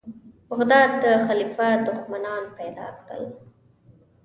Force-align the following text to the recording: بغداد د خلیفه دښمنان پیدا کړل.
بغداد 0.49 0.91
د 1.03 1.05
خلیفه 1.25 1.67
دښمنان 1.87 2.43
پیدا 2.57 2.87
کړل. 3.03 3.23